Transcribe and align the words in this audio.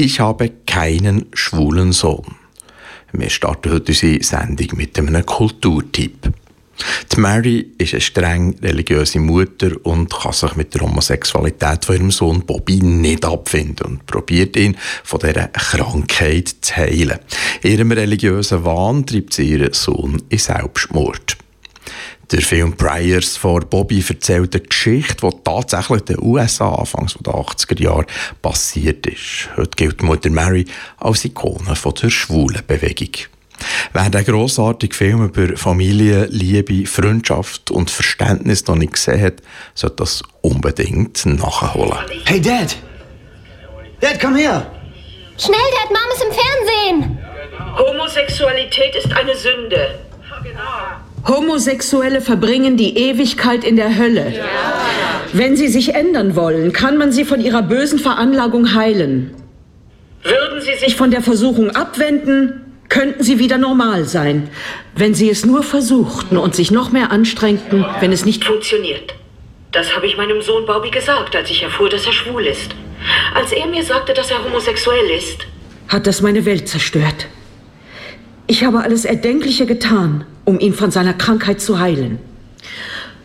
Ich 0.00 0.20
habe 0.20 0.52
keinen 0.64 1.26
schwulen 1.32 1.90
Sohn. 1.90 2.36
Wir 3.12 3.28
starten 3.30 3.72
heute 3.72 3.90
unsere 3.90 4.22
Sendung 4.22 4.76
mit 4.76 4.96
einem 4.96 5.26
Kulturtipp. 5.26 6.32
Die 7.12 7.20
Mary 7.20 7.72
ist 7.78 7.94
eine 7.94 8.00
streng 8.00 8.56
religiöse 8.62 9.18
Mutter 9.18 9.72
und 9.82 10.14
kann 10.14 10.32
sich 10.32 10.54
mit 10.54 10.72
der 10.72 10.82
Homosexualität 10.82 11.84
von 11.84 11.96
ihrem 11.96 12.10
Sohn 12.12 12.46
Bobby 12.46 12.76
nicht 12.76 13.24
abfinden 13.24 13.86
und 13.86 14.06
probiert 14.06 14.56
ihn 14.56 14.76
von 15.02 15.18
dieser 15.18 15.48
Krankheit 15.48 16.54
zu 16.60 16.76
heilen. 16.76 17.18
Ihrem 17.64 17.90
religiösen 17.90 18.64
Wahn 18.64 19.04
treibt 19.04 19.34
sie 19.34 19.50
ihren 19.50 19.72
Sohn 19.72 20.22
in 20.28 20.38
Selbstmord. 20.38 21.37
Der 22.30 22.42
Film 22.42 22.74
Priors 22.74 23.38
vor 23.38 23.60
Bobby 23.60 24.04
erzählt 24.06 24.54
eine 24.54 24.62
Geschichte, 24.62 25.26
die 25.26 25.42
tatsächlich 25.44 26.00
in 26.00 26.06
den 26.06 26.22
USA 26.22 26.74
anfangs 26.74 27.14
der 27.14 27.32
80er 27.32 27.82
Jahre 27.82 28.06
passiert 28.42 29.06
ist. 29.06 29.48
Heute 29.56 29.70
gilt 29.76 30.02
Mutter 30.02 30.28
Mary 30.28 30.66
als 30.98 31.24
Ikone 31.24 31.72
der 31.72 32.10
schwulen 32.10 32.62
Bewegung. 32.66 33.14
Wer 33.94 34.10
den 34.10 34.24
grossartigen 34.24 34.94
Film 34.94 35.24
über 35.24 35.56
Familie, 35.56 36.26
Liebe, 36.26 36.86
Freundschaft 36.86 37.70
und 37.70 37.90
Verständnis 37.90 38.66
noch 38.66 38.76
nicht 38.76 38.92
gesehen 38.92 39.22
hat, 39.22 39.36
sollte 39.74 39.96
das 39.96 40.22
unbedingt 40.42 41.24
nachholen. 41.24 41.98
Hey 42.26 42.42
Dad! 42.42 42.76
Dad, 44.00 44.20
komm 44.20 44.36
her! 44.36 44.70
Schnell, 45.38 45.58
Dad, 45.72 45.90
Mom 45.90 46.12
ist 46.14 46.24
im 46.24 47.00
Fernsehen! 47.00 47.18
Homosexualität 47.78 48.94
ist 48.96 49.12
eine 49.12 49.34
Sünde. 49.34 49.98
Homosexuelle 51.26 52.20
verbringen 52.20 52.76
die 52.76 52.96
Ewigkeit 52.96 53.64
in 53.64 53.76
der 53.76 53.98
Hölle. 53.98 54.32
Ja. 54.36 54.44
Wenn 55.32 55.56
sie 55.56 55.68
sich 55.68 55.94
ändern 55.94 56.36
wollen, 56.36 56.72
kann 56.72 56.96
man 56.96 57.12
sie 57.12 57.24
von 57.24 57.40
ihrer 57.40 57.62
bösen 57.62 57.98
Veranlagung 57.98 58.74
heilen. 58.74 59.34
Würden 60.22 60.60
sie 60.60 60.74
sich 60.74 60.96
von 60.96 61.10
der 61.10 61.22
Versuchung 61.22 61.70
abwenden, 61.70 62.62
könnten 62.88 63.22
sie 63.22 63.38
wieder 63.38 63.58
normal 63.58 64.04
sein, 64.04 64.48
wenn 64.96 65.14
sie 65.14 65.28
es 65.28 65.44
nur 65.44 65.62
versuchten 65.62 66.38
und 66.38 66.54
sich 66.54 66.70
noch 66.70 66.90
mehr 66.90 67.12
anstrengten, 67.12 67.84
wenn 68.00 68.12
es 68.12 68.24
nicht 68.24 68.44
funktioniert. 68.44 69.14
Das 69.72 69.94
habe 69.94 70.06
ich 70.06 70.16
meinem 70.16 70.40
Sohn 70.40 70.64
Bobby 70.64 70.90
gesagt, 70.90 71.36
als 71.36 71.50
ich 71.50 71.62
erfuhr, 71.62 71.90
dass 71.90 72.06
er 72.06 72.12
schwul 72.12 72.46
ist. 72.46 72.74
Als 73.34 73.52
er 73.52 73.66
mir 73.66 73.82
sagte, 73.82 74.14
dass 74.14 74.30
er 74.30 74.42
homosexuell 74.42 75.10
ist, 75.10 75.46
hat 75.88 76.06
das 76.06 76.22
meine 76.22 76.44
Welt 76.44 76.68
zerstört. 76.68 77.26
Ich 78.50 78.64
habe 78.64 78.80
alles 78.80 79.04
Erdenkliche 79.04 79.66
getan, 79.66 80.24
um 80.46 80.58
ihn 80.58 80.72
von 80.72 80.90
seiner 80.90 81.12
Krankheit 81.12 81.60
zu 81.60 81.78
heilen. 81.78 82.18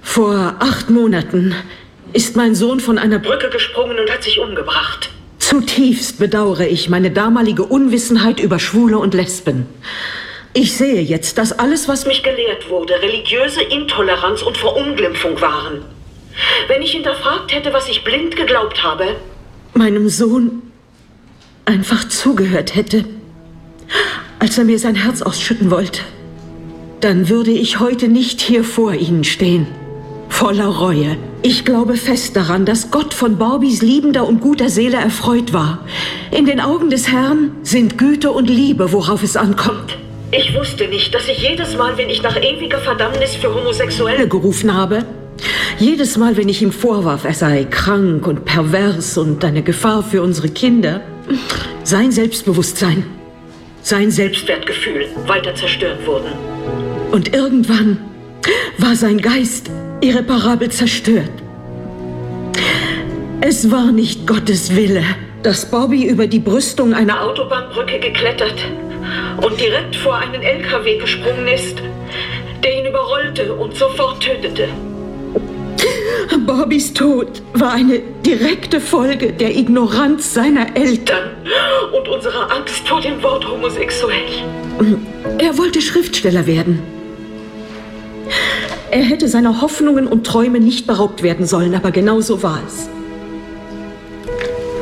Vor 0.00 0.56
acht 0.58 0.88
Monaten 0.88 1.54
ist 2.14 2.36
mein 2.36 2.54
Sohn 2.54 2.80
von 2.80 2.96
einer 2.96 3.18
Brücke 3.18 3.50
gesprungen 3.50 3.98
und 3.98 4.10
hat 4.10 4.24
sich 4.24 4.40
umgebracht. 4.40 5.10
Zutiefst 5.38 6.18
bedauere 6.18 6.66
ich 6.66 6.88
meine 6.88 7.10
damalige 7.10 7.64
Unwissenheit 7.64 8.40
über 8.40 8.58
Schwule 8.58 8.98
und 8.98 9.12
Lesben. 9.12 9.66
Ich 10.54 10.74
sehe 10.76 11.02
jetzt, 11.02 11.36
dass 11.36 11.52
alles, 11.52 11.86
was 11.86 12.06
mich 12.06 12.22
gelehrt 12.22 12.70
wurde, 12.70 12.94
religiöse 13.02 13.60
Intoleranz 13.62 14.40
und 14.40 14.56
Verunglimpfung 14.56 15.38
waren. 15.42 15.82
Wenn 16.66 16.80
ich 16.80 16.92
hinterfragt 16.92 17.54
hätte, 17.54 17.74
was 17.74 17.88
ich 17.90 18.04
blind 18.04 18.36
geglaubt 18.36 18.82
habe, 18.82 19.16
meinem 19.74 20.08
Sohn 20.08 20.62
einfach 21.66 22.08
zugehört 22.08 22.74
hätte, 22.74 23.04
als 24.40 24.56
er 24.56 24.64
mir 24.64 24.78
sein 24.78 24.96
Herz 24.96 25.22
ausschütten 25.22 25.70
wollte, 25.70 26.00
dann 27.00 27.28
würde 27.28 27.50
ich 27.50 27.78
heute 27.78 28.08
nicht 28.08 28.40
hier 28.40 28.64
vor 28.64 28.94
Ihnen 28.94 29.22
stehen, 29.22 29.66
voller 30.28 30.66
Reue. 30.66 31.16
Ich 31.42 31.64
glaube 31.64 31.96
fest 31.96 32.36
daran, 32.36 32.64
dass 32.64 32.90
Gott 32.90 33.14
von 33.14 33.36
Borbys 33.36 33.82
liebender 33.82 34.26
und 34.26 34.40
guter 34.40 34.70
Seele 34.70 34.96
erfreut 34.96 35.52
war. 35.52 35.86
In 36.30 36.46
den 36.46 36.60
Augen 36.60 36.90
des 36.90 37.08
Herrn 37.08 37.52
sind 37.62 37.98
Güte 37.98 38.30
und 38.30 38.48
Liebe, 38.48 38.92
worauf 38.92 39.22
es 39.22 39.36
ankommt. 39.36 39.96
Ich 40.32 40.54
wusste 40.54 40.88
nicht, 40.88 41.14
dass 41.14 41.28
ich 41.28 41.42
jedes 41.42 41.76
Mal, 41.76 41.96
wenn 41.98 42.08
ich 42.08 42.22
nach 42.22 42.36
ewiger 42.36 42.78
Verdammnis 42.78 43.34
für 43.34 43.54
Homosexuelle 43.54 44.26
gerufen 44.28 44.74
habe, 44.74 45.04
jedes 45.78 46.16
Mal, 46.16 46.36
wenn 46.36 46.48
ich 46.48 46.62
ihm 46.62 46.72
vorwarf, 46.72 47.24
er 47.24 47.34
sei 47.34 47.64
krank 47.64 48.26
und 48.26 48.44
pervers 48.44 49.18
und 49.18 49.44
eine 49.44 49.62
Gefahr 49.62 50.02
für 50.02 50.22
unsere 50.22 50.48
Kinder, 50.48 51.00
sein 51.82 52.12
Selbstbewusstsein 52.12 53.19
sein 53.82 54.10
Selbstwertgefühl 54.10 55.06
weiter 55.26 55.54
zerstört 55.54 56.06
wurden. 56.06 56.32
Und 57.12 57.34
irgendwann 57.34 57.98
war 58.78 58.94
sein 58.94 59.18
Geist 59.18 59.70
irreparabel 60.00 60.70
zerstört. 60.70 61.30
Es 63.40 63.70
war 63.70 63.90
nicht 63.90 64.26
Gottes 64.26 64.76
Wille, 64.76 65.02
dass 65.42 65.70
Bobby 65.70 66.04
über 66.04 66.26
die 66.26 66.38
Brüstung 66.38 66.92
einer 66.94 67.22
Autobahnbrücke 67.22 67.98
geklettert 67.98 68.66
und 69.42 69.58
direkt 69.58 69.96
vor 69.96 70.16
einen 70.16 70.42
LKW 70.42 70.98
gesprungen 70.98 71.48
ist, 71.48 71.78
der 72.62 72.78
ihn 72.78 72.86
überrollte 72.86 73.54
und 73.54 73.74
sofort 73.74 74.22
tötete. 74.22 74.68
Bobbys 76.46 76.92
Tod 76.92 77.42
war 77.54 77.72
eine 77.72 78.00
direkte 78.24 78.80
Folge 78.80 79.32
der 79.32 79.56
Ignoranz 79.56 80.34
seiner 80.34 80.76
Eltern. 80.76 81.30
Und 81.92 82.08
unserer 82.08 82.50
Angst 82.50 82.88
vor 82.88 83.00
dem 83.00 83.22
Wort 83.22 83.46
homosexuell. 83.48 84.44
Er 85.38 85.58
wollte 85.58 85.80
Schriftsteller 85.80 86.46
werden. 86.46 86.80
Er 88.90 89.02
hätte 89.02 89.28
seiner 89.28 89.60
Hoffnungen 89.60 90.06
und 90.06 90.26
Träume 90.26 90.60
nicht 90.60 90.86
beraubt 90.86 91.22
werden 91.22 91.46
sollen, 91.46 91.74
aber 91.74 91.90
genau 91.90 92.20
so 92.20 92.42
war 92.42 92.60
es. 92.66 92.88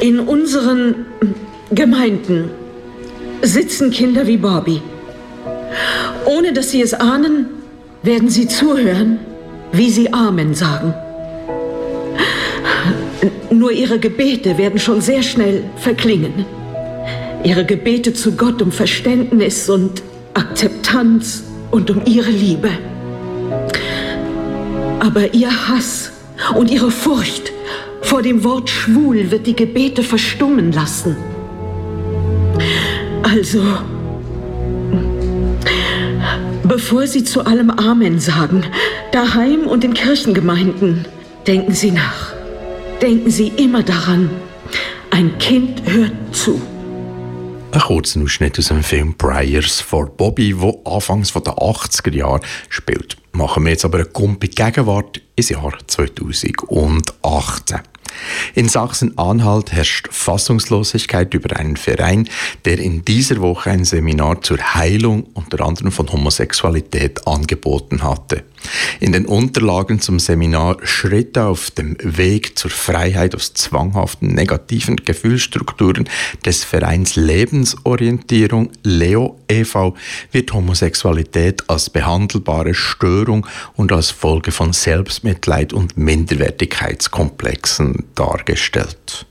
In 0.00 0.20
unseren 0.20 1.06
Gemeinden 1.70 2.50
sitzen 3.42 3.90
Kinder 3.90 4.26
wie 4.26 4.36
Bobby. 4.36 4.82
Ohne 6.26 6.52
dass 6.52 6.70
sie 6.70 6.82
es 6.82 6.94
ahnen, 6.94 7.46
werden 8.02 8.28
sie 8.28 8.46
zuhören, 8.46 9.18
wie 9.72 9.90
sie 9.90 10.12
Amen 10.12 10.54
sagen. 10.54 10.94
Nur 13.50 13.72
ihre 13.72 13.98
Gebete 13.98 14.58
werden 14.58 14.78
schon 14.78 15.00
sehr 15.00 15.22
schnell 15.22 15.64
verklingen. 15.76 16.44
Ihre 17.44 17.64
Gebete 17.64 18.12
zu 18.12 18.32
Gott 18.32 18.60
um 18.60 18.72
Verständnis 18.72 19.68
und 19.68 20.02
Akzeptanz 20.34 21.44
und 21.70 21.90
um 21.90 22.02
ihre 22.04 22.30
Liebe. 22.30 22.70
Aber 25.00 25.32
ihr 25.34 25.68
Hass 25.68 26.12
und 26.56 26.70
ihre 26.70 26.90
Furcht 26.90 27.52
vor 28.02 28.22
dem 28.22 28.44
Wort 28.44 28.70
schwul 28.70 29.30
wird 29.30 29.46
die 29.46 29.56
Gebete 29.56 30.02
verstummen 30.02 30.72
lassen. 30.72 31.16
Also, 33.22 33.62
bevor 36.62 37.06
Sie 37.06 37.24
zu 37.24 37.44
allem 37.44 37.70
Amen 37.70 38.20
sagen, 38.20 38.64
daheim 39.12 39.66
und 39.66 39.82
in 39.82 39.94
Kirchengemeinden, 39.94 41.06
denken 41.46 41.72
Sie 41.72 41.90
nach. 41.90 42.35
Denken 43.02 43.30
Sie 43.30 43.48
immer 43.48 43.82
daran, 43.82 44.30
ein 45.10 45.36
Kind 45.38 45.82
hört 45.84 46.14
zu. 46.34 46.58
Ein 47.70 47.80
kurzer 47.82 48.22
Ausschnitt 48.22 48.58
aus 48.58 48.68
dem 48.68 48.82
Film 48.82 49.14
Briars 49.18 49.82
for 49.82 50.06
Bobby, 50.06 50.58
wo 50.58 50.80
anfangs 50.86 51.34
der 51.34 51.42
80er 51.42 52.14
Jahre 52.14 52.40
spielt. 52.70 53.18
Machen 53.32 53.64
wir 53.64 53.72
jetzt 53.72 53.84
aber 53.84 53.98
eine 53.98 54.06
Kumpel 54.06 54.48
Gegenwart 54.48 55.20
ins 55.34 55.50
Jahr 55.50 55.74
2018. 55.86 57.80
In 58.54 58.70
Sachsen-Anhalt 58.70 59.72
herrscht 59.72 60.08
Fassungslosigkeit 60.10 61.34
über 61.34 61.54
einen 61.54 61.76
Verein, 61.76 62.26
der 62.64 62.78
in 62.78 63.04
dieser 63.04 63.42
Woche 63.42 63.70
ein 63.70 63.84
Seminar 63.84 64.40
zur 64.40 64.74
Heilung 64.74 65.24
unter 65.34 65.62
anderem 65.66 65.92
von 65.92 66.10
Homosexualität 66.10 67.26
angeboten 67.26 68.02
hatte. 68.02 68.44
In 69.00 69.12
den 69.12 69.26
Unterlagen 69.26 70.00
zum 70.00 70.18
Seminar 70.18 70.78
Schritte 70.82 71.44
auf 71.44 71.70
dem 71.70 71.96
Weg 72.00 72.58
zur 72.58 72.70
Freiheit 72.70 73.34
aus 73.34 73.54
zwanghaften 73.54 74.34
negativen 74.34 74.96
Gefühlsstrukturen 74.96 76.08
des 76.44 76.64
Vereins 76.64 77.16
Lebensorientierung 77.16 78.70
Leo 78.82 79.38
e.V. 79.48 79.94
wird 80.32 80.52
Homosexualität 80.52 81.64
als 81.68 81.90
behandelbare 81.90 82.74
Störung 82.74 83.46
und 83.74 83.92
als 83.92 84.10
Folge 84.10 84.52
von 84.52 84.72
Selbstmitleid 84.72 85.72
und 85.72 85.96
Minderwertigkeitskomplexen 85.96 88.04
dargestellt. 88.14 89.26